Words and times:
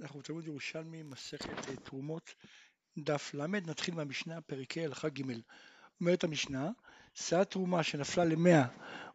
אנחנו 0.00 0.20
בתלמוד 0.20 0.46
ירושלמי, 0.46 1.02
מסכת 1.02 1.68
אה, 1.68 1.76
תרומות, 1.76 2.34
דף 2.98 3.34
ל', 3.34 3.46
נתחיל 3.46 3.94
מהמשנה, 3.94 4.40
פרקי 4.40 4.84
הלכה 4.84 5.08
ג'. 5.08 5.22
אומרת 6.00 6.24
המשנה, 6.24 6.70
שאת 7.14 7.50
תרומה 7.50 7.82
שנפלה 7.82 8.24
למאה 8.24 8.64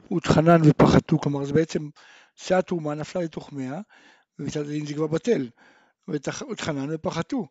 הותחנן 0.08 0.62
ופחתו, 0.66 1.20
כלומר 1.20 1.46
זה 1.46 1.54
בעצם 1.54 1.90
שאת 2.36 2.68
תרומה 2.68 2.96
נפלה 2.96 3.22
לתוך 3.22 3.54
מאה, 3.54 3.80
ומצד 4.40 4.60
הדין 4.60 4.86
זה 4.86 4.94
כבר 4.94 5.08
בטל, 5.08 5.50
והותחנן 6.08 6.88
ופחתו. 6.92 7.48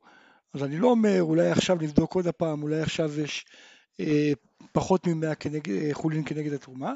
אז 0.55 0.63
אני 0.63 0.79
לא 0.79 0.89
אומר 0.89 1.23
אולי 1.23 1.51
עכשיו 1.51 1.77
נבדוק 1.81 2.15
עוד 2.15 2.27
הפעם, 2.27 2.63
אולי 2.63 2.81
עכשיו 2.81 3.21
יש 3.21 3.45
אה, 4.01 4.33
פחות 4.73 5.07
ממאה 5.07 5.33
אה, 5.69 5.89
חולין 5.93 6.25
כנגד 6.25 6.53
התרומה, 6.53 6.95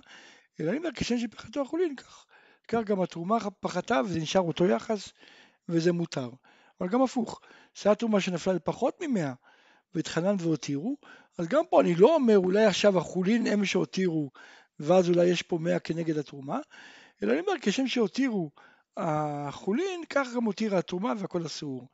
אלא 0.60 0.70
אני 0.70 0.78
אומר 0.78 0.90
כשם 0.94 1.18
שפחתו 1.18 1.62
החולין 1.62 1.96
כך. 1.96 2.26
כך 2.68 2.80
גם 2.84 3.00
התרומה 3.00 3.38
פחתה 3.60 4.00
וזה 4.04 4.20
נשאר 4.20 4.40
אותו 4.40 4.66
יחס 4.66 5.12
וזה 5.68 5.92
מותר. 5.92 6.30
אבל 6.80 6.88
גם 6.88 7.02
הפוך, 7.02 7.40
שאת 7.74 7.98
תרומה 7.98 8.20
שנפלה 8.20 8.52
לפחות 8.52 8.98
ממאה 9.00 9.32
והתחנן 9.94 10.36
והותירו, 10.38 10.96
אז 11.38 11.48
גם 11.48 11.64
פה 11.70 11.80
אני 11.80 11.94
לא 11.94 12.14
אומר 12.14 12.38
אולי 12.38 12.64
עכשיו 12.64 12.98
החולין 12.98 13.46
הם 13.46 13.64
שהותירו 13.64 14.30
ואז 14.80 15.08
אולי 15.10 15.26
יש 15.26 15.42
פה 15.42 15.58
מאה 15.58 15.78
כנגד 15.78 16.18
התרומה, 16.18 16.58
אלא 17.22 17.32
אני 17.32 17.40
אומר 17.40 17.52
כשם 17.60 17.86
שהותירו 17.86 18.50
החולין, 18.96 20.00
כך 20.10 20.28
גם 20.36 20.44
הותירה 20.44 20.78
התרומה 20.78 21.12
והכל 21.18 21.46
אסור. 21.46 21.88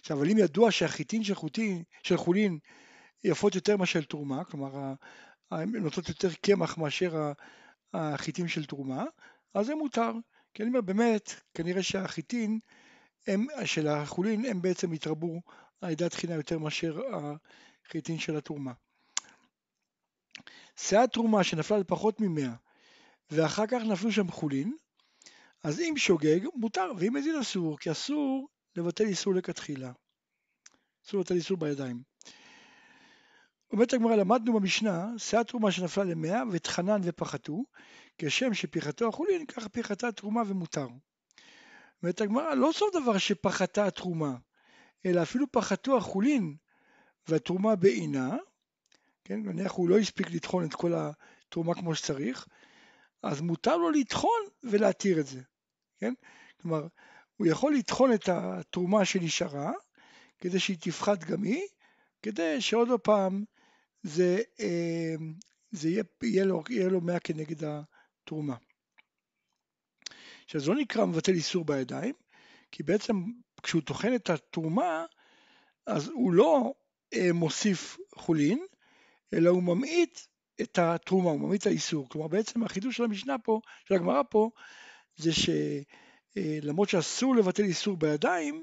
עכשיו, 0.00 0.18
אבל 0.18 0.30
אם 0.30 0.38
ידוע 0.38 0.70
שהחיטין 0.70 1.24
של, 1.24 1.34
חוטין, 1.34 1.82
של 2.02 2.16
חולין 2.16 2.58
יפות 3.24 3.54
יותר 3.54 3.76
מאשר 3.76 4.00
תרומה, 4.00 4.44
כלומר 4.44 4.94
הן 5.50 5.76
נותנות 5.76 6.08
יותר 6.08 6.28
קמח 6.32 6.78
מאשר 6.78 7.32
החיטים 7.94 8.48
של 8.48 8.64
תרומה, 8.64 9.04
אז 9.54 9.66
זה 9.66 9.74
מותר. 9.74 10.12
כי 10.54 10.62
אני 10.62 10.68
אומר 10.68 10.80
באמת, 10.80 11.34
כנראה 11.54 11.82
שהחיטין 11.82 12.58
הם, 13.26 13.46
של 13.64 13.88
החולין 13.88 14.44
הם 14.44 14.62
בעצם 14.62 14.92
התרבו 14.92 15.40
על 15.80 15.90
ידי 15.90 16.04
התחינה 16.04 16.34
יותר 16.34 16.58
מאשר 16.58 17.00
החיטין 17.86 18.18
של 18.18 18.36
התרומה. 18.36 18.72
שאת 20.76 21.12
תרומה 21.12 21.44
שנפלה 21.44 21.78
לפחות 21.78 22.20
ממאה 22.20 22.54
ואחר 23.30 23.66
כך 23.66 23.82
נפלו 23.90 24.12
שם 24.12 24.30
חולין, 24.30 24.76
אז 25.62 25.80
אם 25.80 25.94
שוגג 25.96 26.40
מותר 26.54 26.92
ואם 26.98 27.14
מזין 27.14 27.36
אסור, 27.36 27.78
כי 27.78 27.90
אסור 27.90 28.48
לבטל 28.76 29.04
איסור 29.04 29.34
לכתחילה. 29.34 29.92
אסור 31.06 31.20
לבטל 31.20 31.34
איסור 31.34 31.56
בידיים. 31.56 32.02
אומרת 33.72 33.92
הגמרא, 33.92 34.16
למדנו 34.16 34.52
במשנה, 34.52 35.06
שאת 35.18 35.48
תרומה 35.48 35.72
שנפלה 35.72 36.04
למאה 36.04 36.42
וטחנן 36.50 37.00
ופחתו, 37.04 37.64
כשם 38.18 38.54
שפיחתו 38.54 39.08
החולין, 39.08 39.46
ככה 39.46 39.68
פיחתה 39.68 40.12
תרומה 40.12 40.42
ומותר. 40.46 40.88
אומרת 42.04 42.20
הגמרא, 42.20 42.54
לא 42.54 42.70
סוף 42.74 42.94
דבר 42.94 43.18
שפחתה 43.18 43.86
התרומה, 43.86 44.36
אלא 45.06 45.22
אפילו 45.22 45.46
פחתו 45.52 45.96
החולין 45.96 46.56
והתרומה 47.28 47.76
בעינה, 47.76 48.36
כן, 49.24 49.40
נניח 49.40 49.72
הוא 49.72 49.88
לא 49.88 49.98
הספיק 49.98 50.30
לטחון 50.30 50.64
את 50.64 50.74
כל 50.74 50.92
התרומה 50.94 51.74
כמו 51.74 51.94
שצריך, 51.94 52.46
אז 53.22 53.40
מותר 53.40 53.76
לו 53.76 53.90
לטחון 53.90 54.40
ולהתיר 54.62 55.20
את 55.20 55.26
זה, 55.26 55.40
כן? 56.00 56.14
כלומר, 56.60 56.86
הוא 57.36 57.46
יכול 57.46 57.74
לטחון 57.74 58.12
את 58.12 58.28
התרומה 58.28 59.04
שנשארה, 59.04 59.72
כדי 60.38 60.60
שהיא 60.60 60.76
תפחת 60.80 61.24
גם 61.24 61.42
היא, 61.42 61.62
כדי 62.22 62.60
שעוד 62.60 62.88
פעם 63.02 63.44
זה, 64.02 64.38
אה, 64.60 65.14
זה 65.70 65.88
יהיה, 65.88 66.02
יהיה, 66.22 66.44
לו, 66.88 67.00
100 67.00 67.20
כנגד 67.20 67.64
התרומה. 67.64 68.56
עכשיו 70.44 70.60
זה 70.60 70.70
לא 70.70 70.76
נקרא 70.76 71.04
מבטל 71.04 71.32
איסור 71.32 71.64
בידיים, 71.64 72.14
כי 72.72 72.82
בעצם 72.82 73.14
כשהוא 73.62 73.82
טוחן 73.82 74.14
את 74.14 74.30
התרומה, 74.30 75.04
אז 75.86 76.08
הוא 76.08 76.32
לא 76.32 76.74
אה, 77.14 77.32
מוסיף 77.32 77.98
חולין, 78.14 78.66
אלא 79.34 79.50
הוא 79.50 79.62
ממעיט 79.62 80.20
את 80.60 80.78
התרומה, 80.78 81.30
הוא 81.30 81.40
ממעיט 81.40 81.62
את 81.62 81.66
האיסור. 81.66 82.08
כלומר 82.08 82.28
בעצם 82.28 82.62
החידוש 82.62 82.96
של 82.96 83.04
המשנה 83.04 83.38
פה, 83.38 83.60
של 83.88 83.94
הגמרא 83.94 84.22
פה, 84.30 84.50
זה 85.16 85.30
שלמרות 85.32 86.88
אה, 86.88 86.92
שאסור 86.92 87.36
לבטל 87.36 87.62
איסור 87.62 87.96
בידיים, 87.96 88.62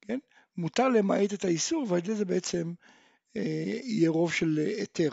כן, 0.00 0.18
מותר 0.56 0.88
למעט 0.88 1.34
את 1.34 1.44
האיסור 1.44 1.86
ועל 1.88 1.98
ידי 1.98 2.14
זה 2.14 2.24
בעצם 2.24 2.72
אה, 3.36 3.80
יהיה 3.82 4.10
רוב 4.10 4.32
של 4.32 4.58
היתר. 4.78 5.10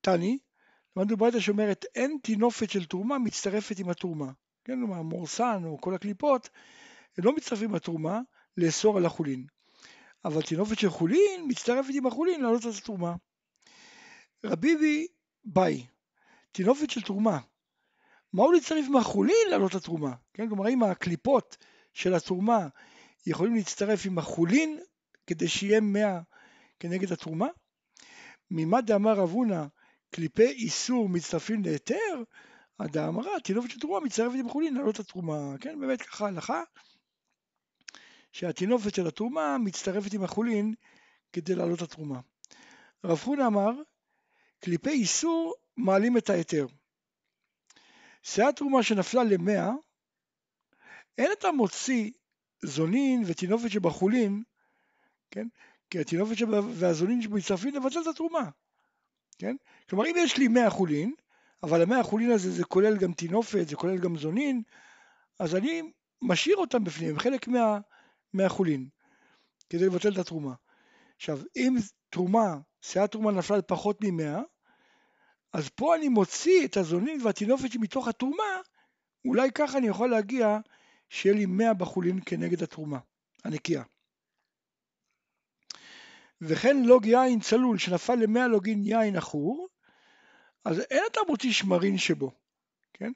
תני, 0.00 0.38
למדנו 0.96 1.16
ברייתא 1.16 1.40
שאומרת 1.40 1.84
אין 1.94 2.18
טינופת 2.22 2.70
של 2.70 2.84
תרומה 2.84 3.18
מצטרפת 3.18 3.78
עם 3.78 3.88
התרומה. 3.88 4.32
כן, 4.64 4.74
כלומר 4.78 5.02
מורסן 5.02 5.62
או 5.64 5.80
כל 5.80 5.94
הקליפות, 5.94 6.48
הם 7.18 7.24
לא 7.24 7.36
מצטרפים 7.36 7.74
לתרומה 7.74 8.20
לאסור 8.56 8.96
על 8.96 9.06
החולין. 9.06 9.46
אבל 10.24 10.42
טינופת 10.42 10.78
של 10.78 10.90
חולין 10.90 11.44
מצטרפת 11.48 11.88
עם 11.94 12.06
החולין 12.06 12.42
לעלות 12.42 12.66
את 12.66 12.74
התרומה. 12.82 13.14
רביבי 14.44 15.06
ביי, 15.44 15.86
טינופת 16.52 16.90
של 16.90 17.02
תרומה. 17.02 17.38
מה 18.32 18.42
הוא 18.42 18.54
להצטרף 18.54 18.84
עם 18.88 18.96
החולין 18.96 19.46
לעלות 19.50 19.74
התרומה? 19.74 20.14
כן, 20.34 20.48
כלומר 20.48 20.68
אם 20.68 20.82
הקליפות 20.82 21.56
של 21.92 22.14
התרומה 22.14 22.68
יכולים 23.26 23.54
להצטרף 23.54 24.06
עם 24.06 24.18
החולין 24.18 24.80
כדי 25.26 25.48
שיהיה 25.48 25.80
מאה 25.80 26.20
כנגד 26.80 27.12
התרומה? 27.12 27.46
ממה 28.50 28.80
דאמר 28.80 29.12
רב 29.12 29.30
הונא 29.30 29.64
קליפי 30.10 30.46
איסור 30.46 31.08
מצטרפים 31.08 31.62
להיתר, 31.62 32.22
הדאמרה, 32.80 33.40
תינופת 33.40 33.70
של 33.70 33.80
תרומה 33.80 34.06
מצטרפת 34.06 34.34
עם 34.38 34.48
חולין 34.48 34.74
לעלות 34.74 34.98
התרומה, 35.00 35.58
כן, 35.60 35.80
באמת 35.80 36.02
ככה 36.02 36.26
הלכה, 36.26 36.62
שהתינופת 38.32 38.94
של 38.94 39.06
התרומה 39.06 39.56
מצטרפת 39.58 40.12
עם 40.12 40.24
החולין 40.24 40.74
כדי 41.32 41.54
לעלות 41.54 41.82
התרומה. 41.82 42.20
רב 43.04 43.18
חונה 43.18 43.46
אמר, 43.46 43.70
קליפי 44.60 44.90
איסור 44.90 45.54
מעלים 45.76 46.16
את 46.16 46.30
ההיתר. 46.30 46.66
שאת 48.22 48.56
תרומה 48.56 48.82
שנפלה 48.82 49.24
למאה, 49.24 49.70
אין 51.18 51.32
אתה 51.38 51.52
מוציא 51.52 52.10
זונין 52.62 53.22
ותינופת 53.26 53.70
שבחולין, 53.70 54.42
כן? 55.30 55.46
כי 55.90 55.98
התינופת 55.98 56.36
והזונין 56.74 57.22
שמצטרפים 57.22 57.74
לבטל 57.74 58.00
את 58.02 58.06
התרומה, 58.06 58.50
כן? 59.38 59.56
כלומר 59.88 60.06
אם 60.06 60.14
יש 60.18 60.38
לי 60.38 60.48
מאה 60.48 60.70
חולין, 60.70 61.14
אבל 61.62 61.82
המאה 61.82 62.00
החולין 62.00 62.30
הזה 62.30 62.50
זה 62.50 62.64
כולל 62.64 62.96
גם 62.96 63.12
תינופת, 63.12 63.68
זה 63.68 63.76
כולל 63.76 63.98
גם 63.98 64.16
זונין, 64.16 64.62
אז 65.40 65.54
אני 65.54 65.82
משאיר 66.22 66.56
אותם 66.56 66.84
בפנים, 66.84 67.18
חלק 67.18 67.48
מה, 67.48 67.78
מהחולין, 68.32 68.88
כדי 69.68 69.86
לבטל 69.86 70.12
את 70.12 70.18
התרומה. 70.18 70.54
עכשיו, 71.16 71.38
אם 71.56 71.74
תרומה, 72.10 72.58
סיעת 72.82 73.12
תרומה 73.12 73.30
נפלה 73.32 73.56
לפחות 73.56 73.98
ממאה, 74.02 74.40
אז 75.52 75.68
פה 75.68 75.96
אני 75.96 76.08
מוציא 76.08 76.66
את 76.66 76.76
הזונין 76.76 77.20
והתינופת 77.22 77.72
שמתוך 77.72 78.08
התרומה, 78.08 78.60
אולי 79.24 79.52
ככה 79.52 79.78
אני 79.78 79.86
יכול 79.86 80.10
להגיע 80.10 80.58
שיהיה 81.08 81.34
לי 81.34 81.46
מאה 81.46 81.74
בחולין 81.74 82.20
כנגד 82.26 82.62
התרומה, 82.62 82.98
הנקייה. 83.44 83.82
וכן 86.40 86.76
לוג 86.82 87.06
יין 87.06 87.40
צלול 87.40 87.78
שנפל 87.78 88.14
למאה 88.14 88.48
לוגין 88.48 88.82
יין 88.84 89.16
עכור, 89.16 89.68
אז 90.64 90.80
אין 90.90 91.02
אתה 91.12 91.20
מוציא 91.28 91.52
שמרים 91.52 91.98
שבו, 91.98 92.30
כן? 92.92 93.12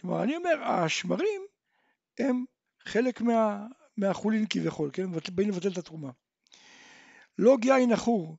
כלומר, 0.00 0.22
אני 0.22 0.36
אומר, 0.36 0.64
השמרים 0.64 1.42
הם 2.18 2.44
חלק 2.84 3.20
מה, 3.20 3.66
מהחולין 3.96 4.46
כביכול, 4.50 4.90
כן? 4.92 5.06
באים 5.32 5.48
לבטל 5.48 5.68
את 5.68 5.78
התרומה. 5.78 6.10
לוג 7.38 7.64
יין 7.64 7.92
עכור 7.92 8.36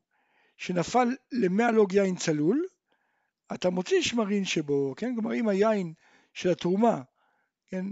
שנפל 0.57 1.07
למאה 1.31 1.71
לוג 1.71 1.93
יין 1.93 2.15
צלול, 2.15 2.65
אתה 3.53 3.69
מוציא 3.69 4.01
שמרים 4.01 4.45
שבו, 4.45 4.93
כן? 4.97 5.15
כלומר, 5.15 5.33
אם 5.33 5.47
היין 5.47 5.93
של 6.33 6.49
התרומה, 6.49 7.01
כן? 7.67 7.85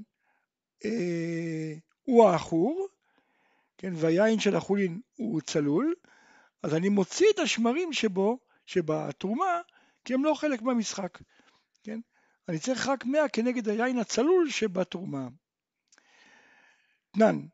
אה, 0.86 1.74
הוא 2.04 2.30
העכור, 2.30 2.88
כן? 3.78 3.94
והיין 3.96 4.40
של 4.40 4.56
החולין 4.56 5.02
הוא 5.16 5.42
צלול, 5.42 5.94
אז 6.64 6.74
אני 6.74 6.90
מוציא 6.90 7.28
את 7.34 7.40
השמרים 7.40 7.94
שבו, 7.94 8.40
שבתרומה, 8.66 9.62
כי 10.06 10.14
הם 10.14 10.26
לא 10.26 10.34
חלק 10.34 10.62
מהמשחק, 10.62 11.20
כן? 11.84 12.00
אני 12.50 12.60
צריך 12.60 12.88
רק 12.88 13.06
100 13.06 13.30
כנגד 13.30 13.70
היין 13.70 14.00
הצלול 14.00 14.50
שבתרומה. 14.50 15.28
תנן, 17.12 17.46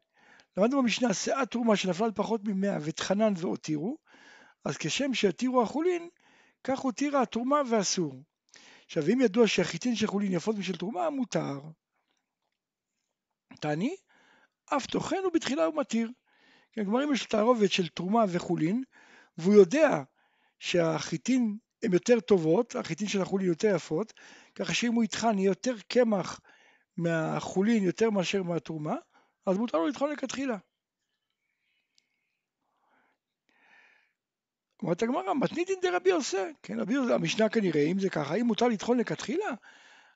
למדנו 0.58 0.82
במשנה, 0.82 1.14
שאת 1.14 1.52
תרומה 1.52 1.76
שנפלה 1.76 2.06
על 2.06 2.12
פחות 2.16 2.42
מ-100 2.44 2.80
וטחנן 2.82 3.34
והותירו, 3.38 3.98
אז 4.66 4.78
כשם 4.78 5.14
שהתירו 5.14 5.62
החולין, 5.62 6.10
כך 6.64 6.80
הותירה 6.80 7.22
התרומה 7.22 7.62
ואסור. 7.70 8.24
עכשיו, 8.86 9.04
אם 9.14 9.22
ידוע 9.22 9.48
שהחיטין 9.48 9.96
של 9.96 10.08
חולין 10.08 10.34
יפות 10.34 10.56
משל 10.56 10.76
תרומה, 10.76 11.10
מותר. 11.10 11.60
תעני, 13.62 13.96
אף 14.66 14.86
טוחן 14.86 15.26
ובתחילה 15.28 15.66
הוא 15.66 15.76
מתיר. 15.76 16.12
כן, 16.72 16.84
כלומר, 16.84 17.04
אם 17.04 17.14
יש 17.14 17.26
תערובת 17.26 17.72
של 17.72 17.88
תרומה 17.88 18.26
וחולין, 18.30 18.84
והוא 19.38 19.54
יודע 19.54 20.04
שהחיטין 20.60 21.58
הן 21.84 21.94
יותר 21.94 22.20
טובות, 22.20 22.76
החיטין 22.76 23.08
של 23.08 23.22
החולין 23.22 23.48
יותר 23.48 23.76
יפות, 23.76 24.14
ככה 24.56 24.74
שאם 24.74 24.94
הוא 24.94 25.04
יטחן 25.04 25.38
יהיה 25.38 25.48
יותר 25.48 25.76
קמח 25.88 26.40
מהחולין 26.98 27.84
יותר 27.84 28.10
מאשר 28.10 28.44
מהתרומה, 28.44 28.96
אז 29.46 29.58
מותר 29.58 29.78
לו 29.78 29.88
לטחון 29.88 30.12
לכתחילה. 30.12 30.58
אומרת 34.82 35.04
הגמרא, 35.04 35.34
מתניתין 35.34 35.76
דרבי 35.82 36.10
יוסי, 36.10 36.38
כן, 36.64 36.80
רבי 36.80 36.94
יוסי, 36.94 37.14
המשנה 37.14 37.50
כנראה, 37.50 37.82
אם 37.82 38.00
זה 38.00 38.10
ככה, 38.10 38.36
אם 38.36 38.46
מותר 38.46 38.68
לטחון 38.68 38.98
לכתחילה, 38.98 39.50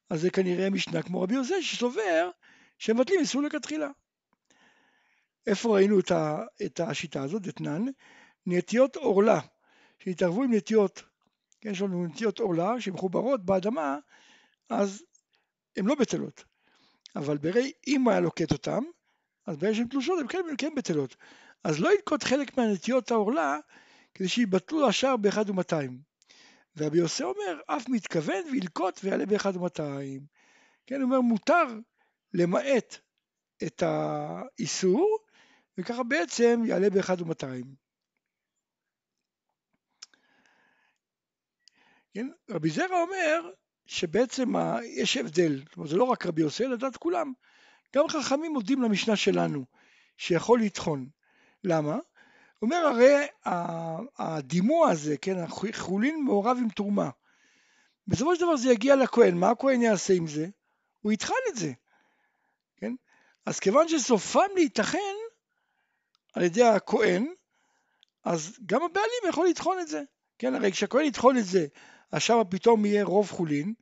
אז 0.10 0.22
זה 0.22 0.30
כנראה 0.30 0.70
משנה 0.70 1.04
כמו 1.04 1.22
רבי 1.22 1.36
יוסי, 1.36 1.64
שסובר 1.64 2.30
שמבטלים 2.78 3.20
איסור 3.20 3.42
לכתחילה. 3.42 3.90
איפה 5.48 5.76
ראינו 5.76 6.00
את, 6.66 6.80
השיטה 6.80 7.24
הזאת, 7.24 7.42
דתנן? 7.42 7.86
נטיות 8.46 8.96
עורלה, 8.96 9.40
שהתערבו 10.00 10.44
עם 10.44 10.54
נטיות, 10.54 11.04
כן, 11.66 11.72
יש 11.72 11.82
לנו 11.82 12.06
נטיות 12.06 12.40
עורלה 12.40 12.82
שמחוברות 12.82 13.46
באדמה, 13.46 13.98
אז 14.70 15.04
הן 15.78 15.86
לא 15.86 15.96
בטלות. 15.96 16.44
אבל 17.16 17.38
ברי, 17.38 17.72
אם 17.88 18.02
הוא 18.02 18.12
היה 18.12 18.20
לוקט 18.20 18.52
אותן, 18.52 18.80
אז 19.48 19.58
ברגע 19.58 19.76
שהן 19.76 19.88
תלושות 19.88 20.20
הן 20.20 20.28
כן, 20.28 20.40
כן 20.58 20.76
בטלות. 20.76 21.16
אז 21.64 21.80
לא 21.80 21.94
ינקוט 21.94 22.24
חלק 22.24 22.58
מהנטיות 22.58 23.12
העורלה 23.12 23.60
כדי 24.14 24.28
שיבטלו 24.28 24.88
השאר 24.88 25.18
באחד 25.18 25.50
ומאתיים. 25.50 26.00
ורבי 26.78 26.98
יוסי 26.98 27.24
אומר, 27.24 27.60
אף 27.68 27.90
מתכוון 27.90 28.44
וילקוט 28.52 29.00
ויעלה 29.04 29.26
באחד 29.26 29.56
ומאתיים. 29.56 30.22
כן, 30.88 30.96
הוא 30.96 31.04
אומר, 31.04 31.22
מותר 31.22 31.66
למעט 32.34 32.98
את 33.64 33.84
האיסור, 33.86 35.18
וככה 35.78 36.04
בעצם 36.04 36.62
יעלה 36.66 36.90
באחד 36.90 37.22
ומאתיים. 37.22 37.85
כן? 42.16 42.28
רבי 42.50 42.70
זרע 42.70 43.02
אומר 43.02 43.50
שבעצם 43.86 44.54
יש 44.84 45.18
הבדל, 45.18 45.64
אומרת 45.78 45.90
זה 45.90 45.98
לא 45.98 46.04
רק 46.04 46.26
רבי 46.26 46.42
יוסי, 46.42 46.68
לדעת 46.68 46.98
כולם, 46.98 47.34
גם 47.96 48.08
חכמים 48.08 48.54
מודים 48.54 48.82
למשנה 48.82 49.16
שלנו, 49.16 49.66
שיכול 50.18 50.62
לטחון. 50.62 51.10
למה? 51.64 51.94
הוא 51.94 52.02
אומר 52.62 52.78
הרי 52.78 53.28
הדימוע 54.18 54.90
הזה, 54.90 55.18
כן, 55.18 55.38
החולין 55.40 56.24
מעורב 56.24 56.58
עם 56.62 56.70
תרומה. 56.70 57.10
בסופו 58.08 58.36
של 58.36 58.42
דבר 58.42 58.56
זה 58.56 58.72
יגיע 58.72 58.96
לכהן, 58.96 59.38
מה 59.38 59.50
הכהן 59.50 59.82
יעשה 59.82 60.14
עם 60.14 60.28
זה? 60.28 60.48
הוא 61.02 61.12
יטחן 61.12 61.34
את 61.50 61.56
זה, 61.56 61.72
כן? 62.78 62.94
אז 63.46 63.60
כיוון 63.60 63.88
שסופם 63.88 64.50
להיטחן 64.56 64.98
על 66.34 66.44
ידי 66.44 66.64
הכהן, 66.64 67.34
אז 68.24 68.60
גם 68.66 68.84
הבעלים 68.84 69.30
יכול 69.30 69.48
לטחון 69.48 69.80
את 69.80 69.88
זה, 69.88 70.04
כן? 70.40 70.56
הרי 70.56 70.72
כשהכהן 70.72 71.06
יטחון 71.06 71.38
את 71.38 71.46
זה, 71.46 71.68
אז 72.16 72.22
שם 72.22 72.42
פתאום 72.50 72.86
יהיה 72.86 73.04
רוב 73.04 73.32
חולין, 73.32 73.74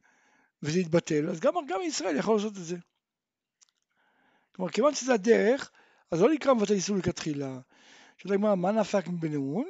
וזה 0.64 0.80
יתבטל, 0.80 1.30
אז 1.30 1.40
גם, 1.40 1.54
גם 1.68 1.80
ישראל 1.82 2.18
יכול 2.18 2.36
לעשות 2.36 2.58
את 2.58 2.64
זה. 2.64 2.78
כלומר, 4.56 4.72
כיוון 4.72 4.96
שזה 4.96 5.14
הדרך, 5.14 5.72
אז 6.12 6.22
לא 6.22 6.34
נקרא 6.34 6.54
מבטל 6.54 6.74
איסור 6.74 6.98
לכתחילה. 6.98 7.60
שואלת 8.18 8.36
הגמרא, 8.36 8.56
מה 8.56 8.72
נפק 8.72 9.08
בנאון? 9.08 9.66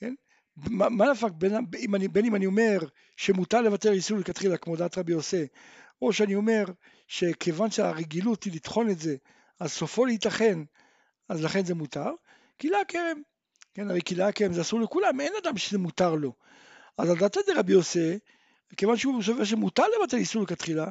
כן? 0.00 0.14
מה, 0.56 0.88
מה 0.88 1.10
נפק 1.10 1.30
בין, 1.32 1.52
אם 1.78 1.94
אני, 1.94 2.08
בין 2.08 2.24
אם 2.24 2.34
אני 2.34 2.46
אומר 2.46 2.78
שמותר 3.16 3.60
לבטל 3.60 3.92
איסור 3.92 4.18
לכתחילה, 4.18 4.56
כמו 4.56 4.76
דעת 4.76 4.98
רבי 4.98 5.12
יוסי, 5.12 5.46
או 6.02 6.12
שאני 6.12 6.34
אומר 6.34 6.64
שכיוון 7.06 7.70
שהרגילות 7.70 8.44
היא 8.44 8.52
לטחון 8.52 8.90
את 8.90 8.98
זה, 8.98 9.16
אז 9.60 9.72
סופו 9.72 10.04
להיתכן, 10.04 10.58
אז 11.28 11.44
לכן 11.44 11.64
זה 11.64 11.74
מותר. 11.74 12.10
קהילה 12.56 12.80
הכרם, 12.80 13.22
כן, 13.74 13.90
הרי 13.90 14.00
קהילה 14.00 14.28
הכרם 14.28 14.52
זה 14.52 14.60
אסור 14.60 14.80
לכולם, 14.80 15.20
אין 15.20 15.32
אדם 15.42 15.56
שזה 15.56 15.78
מותר 15.78 16.14
לו. 16.14 16.32
אז 17.00 17.10
על 17.10 17.16
דעת 17.18 17.36
רבי 17.56 17.72
יוסי, 17.72 18.18
כיוון 18.76 18.96
שהוא 18.96 19.22
סובר 19.22 19.44
שמותר 19.44 19.82
לבטל 19.98 20.16
איסור 20.16 20.42
לכתחילה, 20.42 20.86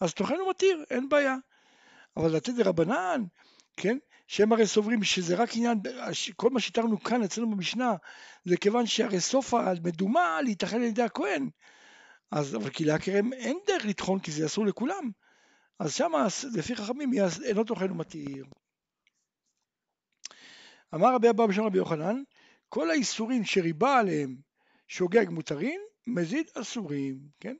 אז 0.00 0.14
תוכן 0.14 0.34
הוא 0.34 0.50
מתיר, 0.50 0.84
אין 0.90 1.08
בעיה. 1.08 1.36
אבל 2.16 2.36
לתת 2.36 2.52
לרבנן, 2.56 3.24
כן, 3.76 3.98
שהם 4.26 4.52
הרי 4.52 4.66
סוברים 4.66 5.02
שזה 5.02 5.36
רק 5.36 5.50
עניין, 5.54 5.78
כל 6.36 6.50
מה 6.50 6.60
שהתארנו 6.60 7.00
כאן 7.00 7.22
אצלנו 7.22 7.50
במשנה, 7.50 7.94
זה 8.44 8.56
כיוון 8.56 8.86
שהרי 8.86 9.20
סוף 9.20 9.54
המדומה 9.54 10.42
להיתכן 10.42 10.76
על 10.76 10.82
ידי 10.82 11.02
הכהן. 11.02 11.50
אז, 12.30 12.56
אבל 12.56 12.70
כי 12.70 12.84
להכרם 12.84 13.32
אין 13.32 13.58
דרך 13.66 13.84
לטחון 13.84 14.18
כי 14.18 14.32
זה 14.32 14.46
אסור 14.46 14.66
לכולם. 14.66 15.10
אז 15.78 15.94
שמה, 15.94 16.26
לפי 16.54 16.76
חכמים, 16.76 17.10
אינו 17.44 17.64
טוחן 17.64 17.90
ומתיר. 17.90 18.44
אמר 20.94 21.14
רבי 21.14 21.30
אבא 21.30 21.46
בשם 21.46 21.62
רבי 21.62 21.78
יוחנן, 21.78 22.22
כל 22.68 22.90
האיסורים 22.90 23.44
שריבה 23.44 23.98
עליהם 23.98 24.51
שוגג 24.92 25.28
מותרים, 25.28 25.80
מזיד 26.06 26.46
אסורים, 26.54 27.18
כן? 27.40 27.56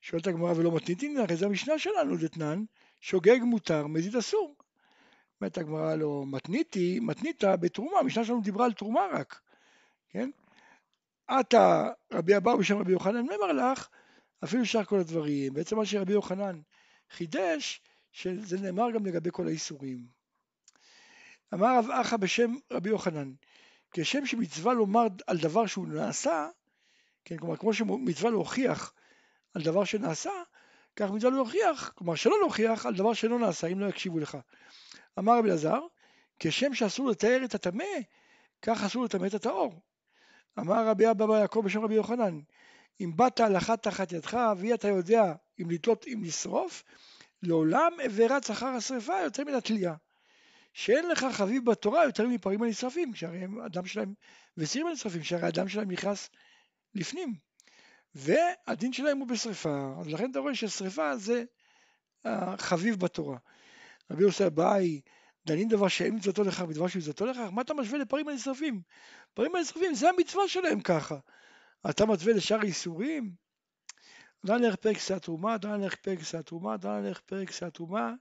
שואלת 0.00 0.26
הגמרא 0.26 0.52
ולא 0.56 0.72
מתניתין, 0.72 1.16
הרי 1.16 1.36
זה 1.36 1.46
המשנה 1.46 1.78
שלנו, 1.78 2.16
דתנן, 2.16 2.64
שוגג 3.00 3.38
מותר, 3.42 3.86
מזיד 3.86 4.16
אסור. 4.16 4.56
אומרת 5.40 5.58
הגמרא 5.58 5.94
לא, 5.94 6.24
מתניתי, 6.26 7.00
מתנית 7.00 7.44
בתרומה, 7.44 7.98
המשנה 7.98 8.24
שלנו 8.24 8.40
דיברה 8.40 8.64
על 8.64 8.72
תרומה 8.72 9.00
רק, 9.12 9.40
כן? 10.08 10.30
עתה 11.26 11.90
רבי 12.12 12.36
אבאו 12.36 12.58
בשם 12.58 12.78
רבי 12.78 12.92
יוחנן 12.92 13.26
נאמר 13.26 13.52
לך, 13.52 13.88
אפילו 14.44 14.66
שאר 14.66 14.84
כל 14.84 14.98
הדברים. 14.98 15.54
בעצם 15.54 15.76
מה 15.76 15.86
שרבי 15.86 16.12
יוחנן 16.12 16.60
חידש, 17.10 17.80
שזה 18.12 18.60
נאמר 18.60 18.90
גם 18.90 19.06
לגבי 19.06 19.30
כל 19.32 19.46
האיסורים. 19.46 20.06
אמר 21.54 21.78
רב 21.78 21.90
אחא 21.90 22.16
בשם 22.16 22.54
רבי 22.72 22.88
יוחנן, 22.88 23.32
כשם 23.92 24.26
שמצווה 24.26 24.74
לומר 24.74 25.06
על 25.26 25.38
דבר 25.38 25.66
שהוא 25.66 25.88
נעשה, 25.88 26.48
כן, 27.24 27.36
כלומר 27.36 27.56
כמו 27.56 27.74
שמצווה 27.74 28.30
להוכיח 28.30 28.92
על 29.54 29.62
דבר 29.62 29.84
שנעשה, 29.84 30.30
כך 30.96 31.10
מצווה 31.10 31.30
להוכיח, 31.30 31.92
כלומר 31.94 32.14
שלא 32.14 32.36
להוכיח 32.40 32.86
על 32.86 32.94
דבר 32.94 33.12
שלא 33.12 33.38
נעשה, 33.38 33.66
אם 33.66 33.80
לא 33.80 33.86
יקשיבו 33.86 34.18
לך. 34.18 34.38
אמר 35.18 35.38
רבי 35.38 35.48
אלעזר, 35.48 35.80
כשם 36.38 36.74
שאסור 36.74 37.08
לתאר 37.08 37.44
את 37.44 37.54
הטמא, 37.54 37.84
כך 38.62 38.82
אסור 38.84 39.04
לטמא 39.04 39.26
את 39.26 39.34
הטהור. 39.34 39.80
אמר 40.58 40.86
רבי 40.86 41.10
אבא 41.10 41.26
בר 41.26 41.36
יעקב 41.36 41.62
בשם 41.64 41.84
רבי 41.84 41.94
יוחנן, 41.94 42.40
אם 43.00 43.12
באת 43.16 43.40
הלכה 43.40 43.76
תחת 43.76 44.12
ידך, 44.12 44.38
ואי 44.58 44.74
אתה 44.74 44.88
יודע 44.88 45.34
אם 45.60 45.70
לתלות 45.70 46.06
אם 46.06 46.22
לשרוף, 46.24 46.84
לעולם 47.42 47.92
אברץ 48.06 48.50
אחר 48.50 48.66
השרפה 48.66 49.20
יותר 49.20 49.44
מן 49.44 49.54
התלייה. 49.54 49.94
שאין 50.72 51.08
לך 51.08 51.26
חביב 51.32 51.70
בתורה 51.70 52.04
יותר 52.04 52.26
מפרים 52.26 52.62
הנשרפים, 52.62 53.14
שהרי 53.14 53.38
הם 53.38 53.60
אדם 53.60 53.86
שלהם, 53.86 54.14
וסירים 54.56 54.86
הנשרפים, 54.86 55.24
שהרי 55.24 55.46
הדם 55.46 55.68
שלהם 55.68 55.90
נכנס 55.90 56.30
לפנים. 56.94 57.34
והדין 58.14 58.92
שלהם 58.92 59.18
הוא 59.18 59.28
בשרפה, 59.28 59.94
אז 60.00 60.08
לכן 60.08 60.30
אתה 60.30 60.38
רואה 60.38 60.54
ששרפה 60.54 61.16
זה 61.16 61.44
החביב 62.24 63.00
בתורה. 63.00 63.38
רבי 64.10 64.22
יוסי 64.22 64.46
אביי, 64.46 65.00
דנים 65.46 65.68
דבר 65.68 65.88
שאין 65.88 66.16
מצוותו 66.16 66.44
לכך 66.44 66.64
ודבר 66.68 66.88
שמצוותו 66.88 67.26
לכך, 67.26 67.48
מה 67.52 67.62
אתה 67.62 67.74
משווה 67.74 67.98
לפרים 67.98 68.28
הנשרפים? 68.28 68.82
פרים 69.34 69.56
הנשרפים 69.56 69.94
זה 69.94 70.08
המצווה 70.08 70.48
שלהם 70.48 70.80
ככה. 70.80 71.18
אתה 71.90 72.06
מצווה 72.06 72.32
לשאר 72.32 72.60
האיסורים? 72.60 73.34
דן 74.46 74.62
לך 74.62 74.76
פרק 74.76 74.98
שא 74.98 75.18
תרומה, 75.18 75.58
דן 75.58 75.80
לך 75.80 75.94
פרק 75.94 76.22
שא 76.22 76.42
תרומה, 76.42 76.76
דן 76.76 77.04
לך 77.04 77.20
פרק 77.20 77.50
שא 77.50 77.68
תרומה, 77.68 78.14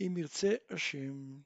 אם 0.00 0.14
ירצה 0.16 0.54
השם. 0.70 1.40